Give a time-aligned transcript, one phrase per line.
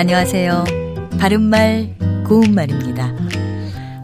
[0.00, 0.64] 안녕하세요.
[1.20, 1.94] 바른말,
[2.26, 3.14] 고운말입니다.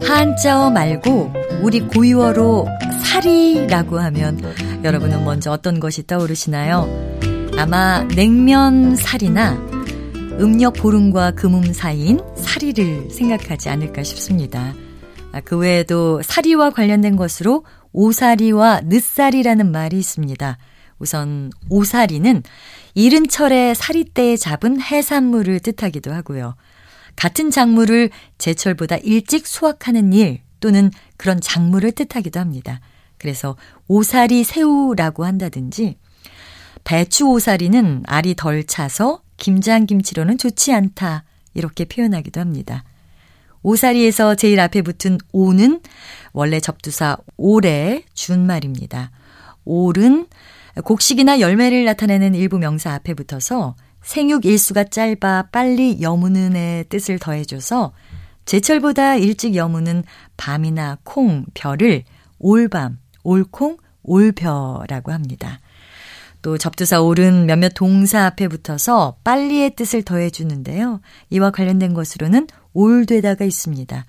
[0.03, 2.67] 한자어 말고 우리 고유어로
[3.03, 4.39] 사리라고 하면
[4.83, 6.87] 여러분은 먼저 어떤 것이 떠오르시나요?
[7.57, 9.53] 아마 냉면 사리나
[10.39, 14.75] 음력 보름과 금음 사이인 사리를 생각하지 않을까 싶습니다.
[15.31, 20.59] 아, 그 외에도 사리와 관련된 것으로 오사리와 늦사리라는 말이 있습니다.
[20.99, 22.43] 우선 오사리는
[22.93, 26.55] 이른 철에 사리때에 잡은 해산물을 뜻하기도 하고요.
[27.15, 32.79] 같은 작물을 제철보다 일찍 수확하는 일 또는 그런 작물을 뜻하기도 합니다.
[33.17, 33.55] 그래서
[33.87, 35.97] 오사리 새우라고 한다든지
[36.83, 41.23] 배추 오사리는 알이 덜 차서 김장김치로는 좋지 않다
[41.53, 42.83] 이렇게 표현하기도 합니다.
[43.63, 45.81] 오사리에서 제일 앞에 붙은 오는
[46.31, 49.11] 원래 접두사 올의 준말입니다.
[49.65, 50.27] 올은
[50.83, 57.93] 곡식이나 열매를 나타내는 일부 명사 앞에 붙어서 생육 일수가 짧아 빨리 여무는의 뜻을 더해줘서
[58.45, 60.03] 제철보다 일찍 여무는
[60.37, 62.03] 밤이나 콩, 별을
[62.39, 65.59] 올밤, 올콩, 올벼라고 합니다.
[66.41, 71.01] 또 접두사 올은 몇몇 동사 앞에 붙어서 빨리의 뜻을 더해주는데요.
[71.29, 74.05] 이와 관련된 것으로는 올되다가 있습니다.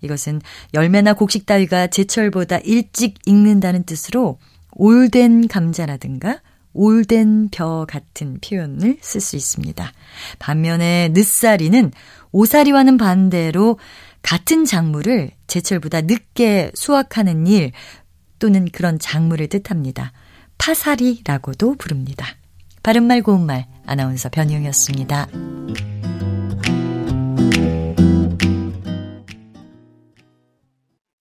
[0.00, 0.40] 이것은
[0.72, 4.38] 열매나 곡식 따위가 제철보다 일찍 익는다는 뜻으로
[4.72, 6.40] 올된 감자라든가
[6.74, 9.92] 올된 벼 같은 표현을 쓸 수 있습니다.
[10.38, 11.92] 반면에 늦사리는
[12.32, 13.78] 오사리와는 반대로
[14.22, 17.72] 같은 작물을 제철보다 늦게 수확하는 일
[18.38, 20.12] 또는 그런 작물을 뜻합니다.
[20.58, 22.26] 파사리라고도 부릅니다.
[22.82, 25.51] 바른말 고운말 아나운서 변희영이었습니다.